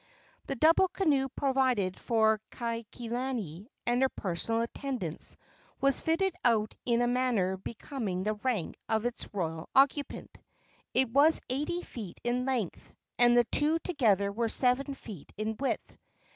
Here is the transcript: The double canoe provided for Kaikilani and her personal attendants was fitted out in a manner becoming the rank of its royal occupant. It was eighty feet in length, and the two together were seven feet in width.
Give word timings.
The 0.47 0.55
double 0.55 0.87
canoe 0.87 1.29
provided 1.29 1.99
for 1.99 2.41
Kaikilani 2.49 3.67
and 3.85 4.01
her 4.01 4.09
personal 4.09 4.61
attendants 4.61 5.37
was 5.79 5.99
fitted 5.99 6.35
out 6.43 6.73
in 6.87 7.03
a 7.03 7.07
manner 7.07 7.55
becoming 7.57 8.23
the 8.23 8.33
rank 8.33 8.77
of 8.89 9.05
its 9.05 9.31
royal 9.31 9.69
occupant. 9.75 10.35
It 10.95 11.11
was 11.11 11.39
eighty 11.51 11.83
feet 11.83 12.19
in 12.23 12.45
length, 12.45 12.91
and 13.19 13.37
the 13.37 13.43
two 13.51 13.77
together 13.77 14.31
were 14.31 14.49
seven 14.49 14.95
feet 14.95 15.31
in 15.37 15.55
width. 15.59 15.95